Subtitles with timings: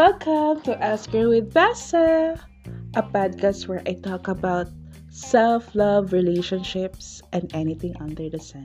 [0.00, 2.40] Welcome to Ask Her with Bassa,
[2.96, 4.72] a podcast where I talk about
[5.12, 8.64] self love, relationships, and anything under the sun.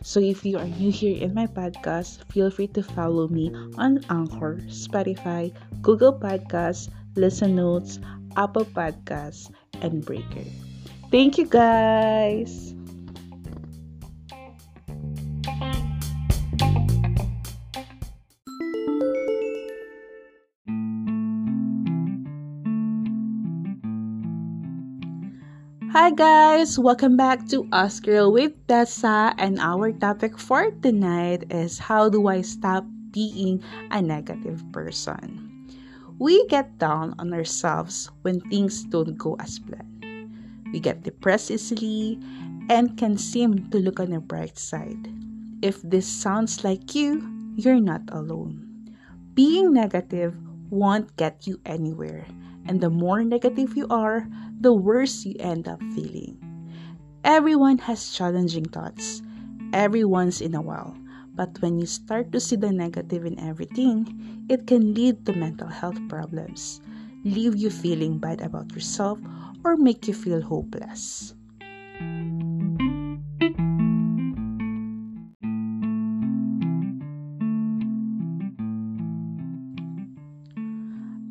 [0.00, 4.00] So if you are new here in my podcast, feel free to follow me on
[4.08, 5.52] Anchor, Spotify,
[5.84, 8.00] Google Podcasts, Listen Notes,
[8.40, 9.52] Apple Podcasts,
[9.84, 10.48] and Breaker.
[11.12, 12.72] Thank you guys!
[26.10, 31.78] Hi guys, welcome back to Us Girl with Tessa and our topic for tonight is
[31.78, 32.82] how do I stop
[33.14, 33.62] being
[33.94, 35.70] a negative person?
[36.18, 40.02] We get down on ourselves when things don't go as planned.
[40.74, 42.18] We get depressed easily
[42.66, 45.06] and can seem to look on the bright side.
[45.62, 47.22] If this sounds like you,
[47.54, 48.66] you're not alone.
[49.34, 50.34] Being negative
[50.70, 52.26] won't get you anywhere,
[52.66, 54.28] and the more negative you are,
[54.60, 56.36] the worse you end up feeling.
[57.24, 59.22] Everyone has challenging thoughts,
[59.72, 60.96] every once in a while,
[61.34, 65.68] but when you start to see the negative in everything, it can lead to mental
[65.68, 66.80] health problems,
[67.24, 69.18] leave you feeling bad about yourself,
[69.64, 71.34] or make you feel hopeless.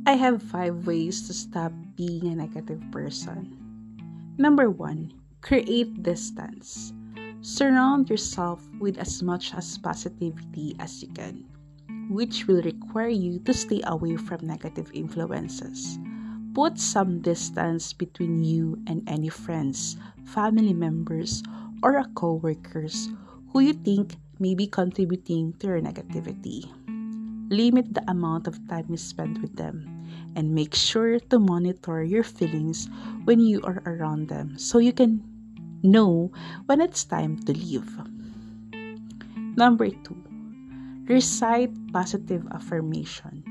[0.09, 3.53] I have five ways to stop being a negative person.
[4.41, 5.13] Number one,
[5.45, 6.97] create distance.
[7.45, 11.45] Surround yourself with as much as positivity as you can,
[12.09, 16.01] which will require you to stay away from negative influences.
[16.57, 19.95] Put some distance between you and any friends,
[20.25, 21.43] family members,
[21.83, 23.13] or co-workers
[23.53, 26.65] who you think may be contributing to your negativity.
[27.53, 29.98] Limit the amount of time you spend with them
[30.35, 32.89] and make sure to monitor your feelings
[33.25, 35.23] when you are around them so you can
[35.83, 36.31] know
[36.65, 37.87] when it's time to leave.
[39.55, 40.15] Number two,
[41.07, 43.43] recite positive affirmation.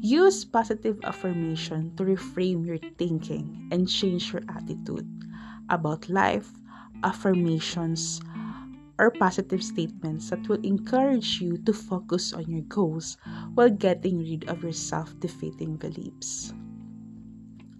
[0.00, 5.08] Use positive affirmation to reframe your thinking and change your attitude
[5.68, 6.52] about life.
[7.02, 8.20] Affirmations
[8.98, 13.16] or positive statements that will encourage you to focus on your goals
[13.54, 16.52] while getting rid of your self defeating beliefs.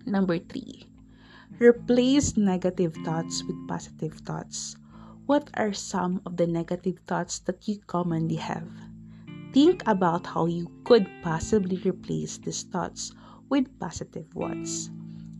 [0.04, 0.86] Number three,
[1.58, 4.76] replace negative thoughts with positive thoughts.
[5.26, 8.68] What are some of the negative thoughts that you commonly have?
[9.52, 13.12] Think about how you could possibly replace these thoughts
[13.48, 14.90] with positive ones.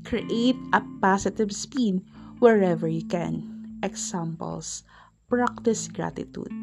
[0.04, 2.03] Create a positive spin
[2.38, 3.78] wherever you can.
[3.82, 4.82] Examples
[5.26, 6.54] Practice gratitude.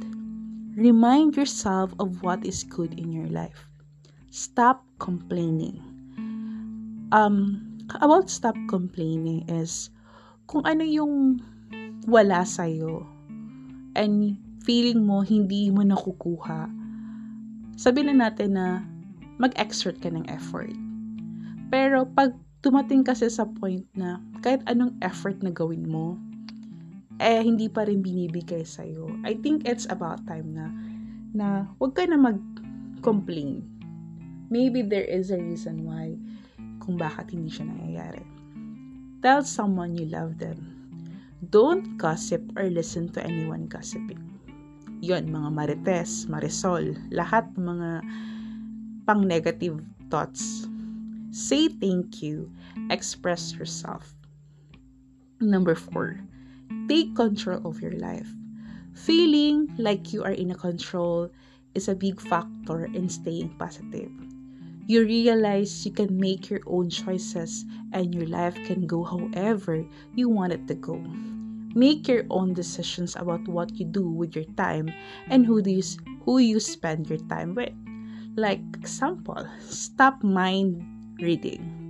[0.80, 3.68] Remind yourself of what is good in your life.
[4.32, 5.84] Stop complaining.
[7.12, 7.60] Um,
[8.00, 9.92] about stop complaining is
[10.48, 11.44] kung ano yung
[12.08, 13.04] wala sa'yo
[14.00, 16.72] and feeling mo hindi mo nakukuha,
[17.76, 18.80] sabihin na natin na
[19.44, 20.72] mag-exert ka ng effort.
[21.68, 22.32] Pero pag
[22.64, 26.16] tumating kasi sa point na kahit anong effort na gawin mo,
[27.22, 29.10] eh hindi pa rin binibigay sa iyo.
[29.22, 30.70] I think it's about time na
[31.34, 31.48] na
[31.78, 33.66] wag ka na mag-complain.
[34.54, 36.14] Maybe there is a reason why
[36.82, 38.24] kung bakit hindi siya nangyayari.
[39.24, 40.60] Tell someone you love them.
[41.50, 44.20] Don't gossip or listen to anyone gossiping.
[45.04, 48.04] Yon, mga marites, marisol, lahat mga
[49.04, 50.68] pang negative thoughts.
[51.36, 52.48] Say thank you.
[52.88, 54.16] Express yourself.
[55.44, 56.24] Number four,
[56.88, 58.28] take control of your life.
[58.94, 61.30] Feeling like you are in a control
[61.74, 64.12] is a big factor in staying positive.
[64.86, 70.30] You realize you can make your own choices and your life can go however you
[70.30, 70.98] want it to go.
[71.74, 74.94] Make your own decisions about what you do with your time
[75.30, 75.84] and who do you,
[76.26, 77.74] who you spend your time with.
[78.36, 80.84] Like example, stop mind
[81.20, 81.83] reading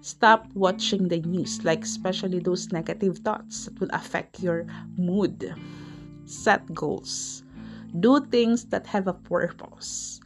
[0.00, 4.64] Stop watching the news, like especially those negative thoughts that will affect your
[4.96, 5.52] mood.
[6.24, 7.44] Set goals.
[8.00, 10.20] Do things that have a purpose.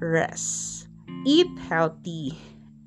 [0.00, 0.88] Rest.
[1.26, 2.38] Eat healthy.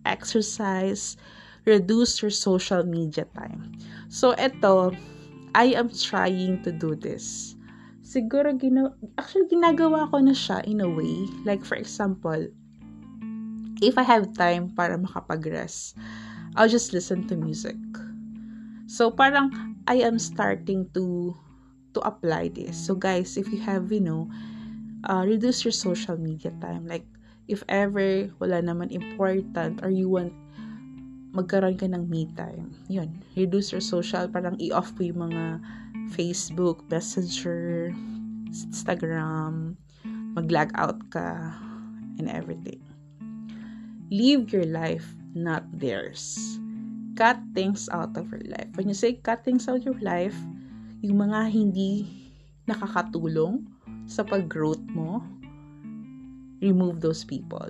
[0.05, 1.17] Exercise.
[1.65, 3.71] Reduce your social media time.
[4.09, 4.91] So, ito,
[5.53, 7.55] I am trying to do this.
[8.01, 11.29] Siguro, gina- actually, ginagawa ko na siya in a way.
[11.45, 12.49] Like, for example,
[13.83, 15.95] if I have time para makapag-rest,
[16.55, 17.77] I'll just listen to music.
[18.85, 21.33] So parang I am starting to
[21.93, 22.77] to apply this.
[22.77, 24.29] So guys, if you have, you know,
[25.09, 27.05] uh, reduce your social media time, like
[27.47, 30.33] if ever wala naman important or you want
[31.33, 35.45] magkaroon ka ng me time, yun, reduce your social, parang i-off mo yung mga
[36.13, 37.89] Facebook, Messenger,
[38.53, 39.73] Instagram,
[40.37, 41.57] mag-lag out ka,
[42.21, 42.77] and everything.
[44.13, 46.37] Live your life, not theirs.
[47.13, 48.69] Cut things out of your life.
[48.73, 50.37] When you say cut things out of your life,
[51.01, 52.09] yung mga hindi
[52.65, 53.65] nakakatulong
[54.07, 55.21] sa pag-growth mo,
[56.63, 57.69] remove those people.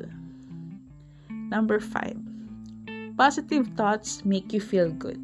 [1.49, 2.15] Number five,
[3.17, 5.21] positive thoughts make you feel good.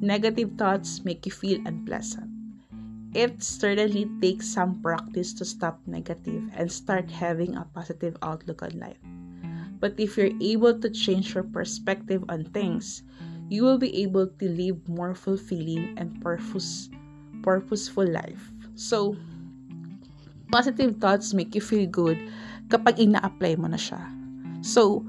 [0.00, 2.30] Negative thoughts make you feel unpleasant.
[3.16, 8.76] It certainly takes some practice to stop negative and start having a positive outlook on
[8.76, 9.00] life.
[9.78, 13.02] But if you're able to change your perspective on things,
[13.48, 16.90] you will be able to live more fulfilling and purpose
[17.46, 18.50] purposeful life.
[18.74, 19.14] So,
[20.50, 22.18] positive thoughts make you feel good
[22.66, 24.02] kapag ina-apply mo na siya.
[24.66, 25.06] So,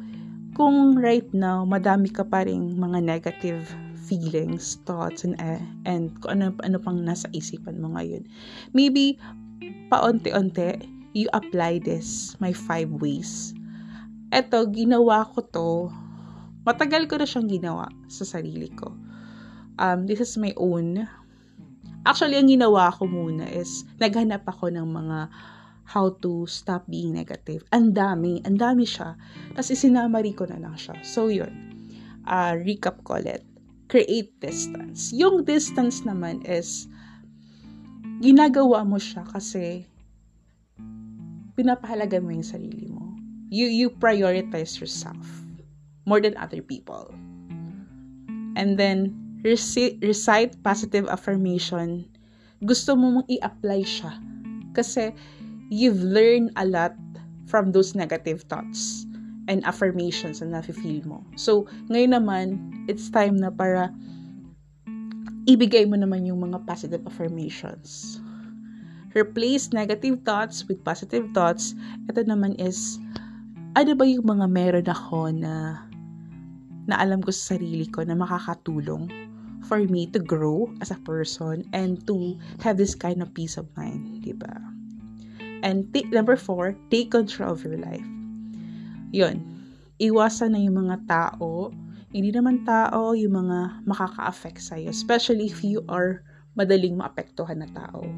[0.53, 3.65] kung right now, madami ka pa rin mga negative
[4.05, 5.57] feelings, thoughts, and, uh,
[5.89, 8.21] and kung ano, ano pang nasa isipan mo ngayon,
[8.77, 9.17] maybe,
[9.89, 10.77] paunti-unti,
[11.17, 13.56] you apply this, my five ways.
[14.33, 15.69] Eto, ginawa ko to,
[16.68, 18.91] matagal ko na siyang ginawa sa sarili ko.
[19.77, 21.06] Um, this is my own
[22.07, 25.27] Actually, ang ginawa ko muna is, naghanap ako ng mga
[25.91, 27.68] how to stop being negative.
[27.75, 29.19] Ang dami, ang dami siya.
[29.51, 30.95] Tapos isinamari ko na lang siya.
[31.03, 31.51] So, yun.
[32.23, 33.44] Uh, recap ko ulit.
[33.91, 35.12] Create distance.
[35.12, 36.88] Yung distance naman is,
[38.23, 39.83] ginagawa mo siya kasi
[41.59, 42.96] pinapahalaga mo yung sarili mo.
[43.49, 45.27] You, you prioritize yourself
[46.05, 47.13] more than other people.
[48.57, 52.09] And then, recite positive affirmation,
[52.65, 54.17] gusto mo mong i-apply siya.
[54.73, 55.13] Kasi
[55.69, 56.95] you've learned a lot
[57.47, 59.05] from those negative thoughts
[59.47, 61.23] and affirmations na nafe-feel mo.
[61.39, 62.45] So, ngayon naman,
[62.91, 63.94] it's time na para
[65.47, 68.19] ibigay mo naman yung mga positive affirmations.
[69.15, 71.71] Replace negative thoughts with positive thoughts.
[72.11, 72.99] Ito naman is,
[73.77, 75.85] ano ba yung mga meron ako na
[76.89, 79.06] na alam ko sa sarili ko na makakatulong
[79.69, 83.69] for me to grow as a person and to have this kind of peace of
[83.77, 84.50] mind, di ba?
[85.62, 88.07] And t- number four, take control of your life.
[89.13, 89.45] Yun,
[90.01, 91.69] iwasan na yung mga tao,
[92.09, 96.25] hindi naman tao, yung mga makaka-affect sa'yo, especially if you are
[96.57, 98.09] madaling maapektuhan na tao.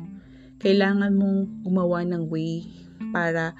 [0.61, 2.63] Kailangan mong gumawa ng way
[3.11, 3.57] para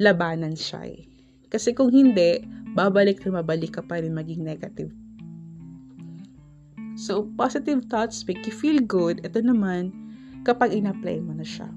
[0.00, 1.15] labanan siya eh.
[1.52, 2.42] Kasi kung hindi,
[2.76, 4.92] babalik na mabalik ka pa rin maging negative
[6.96, 9.20] So, positive thoughts make you feel good.
[9.20, 9.92] Ito naman,
[10.48, 11.68] kapag in-apply mo na siya,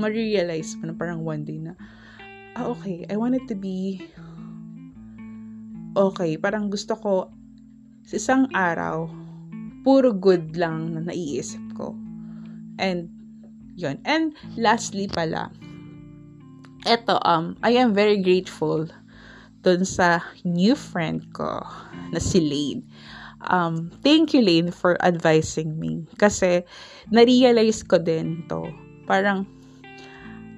[0.00, 1.76] ma-realize mo na parang one day na,
[2.56, 4.00] ah, okay, I want it to be
[5.92, 6.40] okay.
[6.40, 7.28] Parang gusto ko,
[8.08, 9.12] sa isang araw,
[9.84, 11.92] puro good lang na naiisip ko.
[12.80, 13.12] And,
[13.76, 15.52] yon And, lastly pala,
[16.86, 18.86] eto, um, I am very grateful
[19.62, 21.62] dun sa new friend ko
[22.14, 22.86] na si Lane
[23.46, 26.06] um, thank you, Lane, for advising me.
[26.18, 26.66] Kasi,
[27.14, 28.66] na-realize ko din to.
[29.06, 29.46] Parang,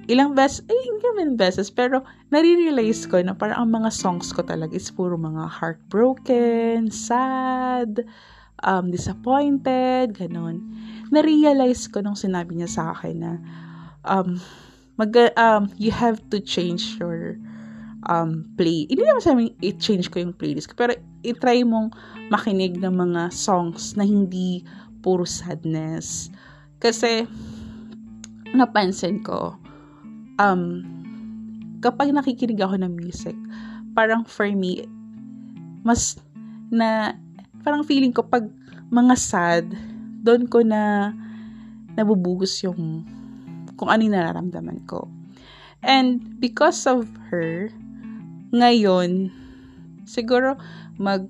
[0.09, 2.01] ilang beses, ay, hindi naman beses, pero,
[2.33, 8.01] nare-realize ko na parang ang mga songs ko talaga is puro mga heartbroken, sad,
[8.65, 10.65] um, disappointed, ganun.
[11.13, 13.31] Na-realize ko nung sinabi niya sa akin na,
[14.07, 14.41] um,
[15.01, 17.33] mag, um, you have to change your
[18.05, 18.85] um, play.
[18.85, 20.93] Hindi naman sabi i-change ko yung playlist pero
[21.25, 21.89] i-try mong
[22.29, 24.61] makinig ng mga songs na hindi
[25.01, 26.29] puro sadness.
[26.77, 27.25] Kasi,
[28.53, 29.57] napansin ko,
[30.37, 30.85] um,
[31.81, 33.37] kapag nakikinig ako ng music,
[33.97, 34.85] parang for me,
[35.81, 36.21] mas
[36.69, 37.17] na,
[37.65, 38.45] parang feeling ko pag
[38.93, 39.65] mga sad,
[40.21, 41.09] doon ko na
[41.97, 43.01] nabubugos yung
[43.81, 45.09] kung ano yung nararamdaman ko.
[45.81, 47.73] And because of her,
[48.53, 49.33] ngayon,
[50.05, 50.61] siguro
[51.01, 51.25] mag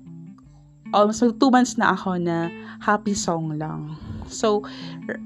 [0.92, 2.52] almost two months na ako na
[2.84, 3.96] happy song lang.
[4.28, 4.68] So,
[5.08, 5.22] r-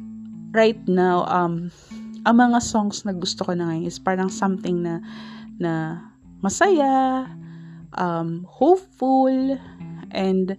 [0.54, 1.74] right now, um,
[2.22, 5.02] ang mga songs na gusto ko na ngayon is parang something na
[5.58, 5.98] na
[6.38, 7.26] masaya,
[7.98, 9.58] um, hopeful,
[10.14, 10.54] and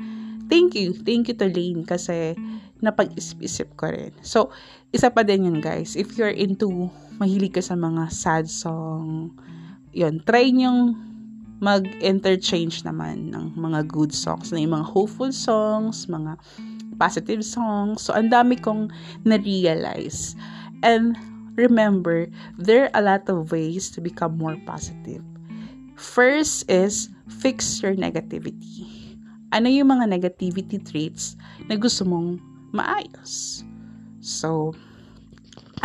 [0.52, 0.92] thank you.
[0.92, 2.36] Thank you to Lane kasi
[2.82, 4.14] napag-isip-isip ko rin.
[4.22, 4.54] So,
[4.94, 5.98] isa pa din yun guys.
[5.98, 9.34] If you're into, mahilig ka sa mga sad song,
[9.94, 10.94] yun, try nyong
[11.58, 16.38] mag-interchange naman ng mga good songs, na yung mga hopeful songs, mga
[17.02, 18.06] positive songs.
[18.06, 18.94] So, ang dami kong
[19.26, 20.38] na-realize.
[20.86, 21.18] And
[21.58, 22.30] remember,
[22.62, 25.26] there are a lot of ways to become more positive.
[25.98, 27.10] First is
[27.42, 28.86] fix your negativity.
[29.50, 31.34] Ano yung mga negativity traits
[31.66, 32.38] na gusto mong
[32.74, 33.64] maayos?
[34.20, 34.76] So,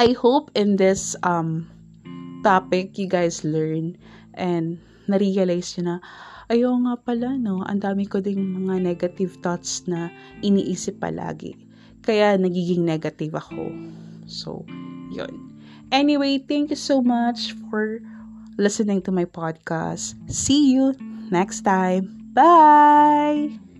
[0.01, 1.69] I hope in this um
[2.43, 3.95] topic you guys learn
[4.35, 5.97] and na-realize nyo na
[6.51, 10.11] ayaw nga pala no, ang dami ko ding mga negative thoughts na
[10.43, 11.55] iniisip palagi.
[12.03, 13.71] Kaya nagiging negative ako.
[14.27, 14.67] So,
[15.15, 15.55] yun.
[15.95, 18.03] Anyway, thank you so much for
[18.59, 20.19] listening to my podcast.
[20.27, 20.97] See you
[21.31, 22.33] next time.
[22.35, 23.72] Bye!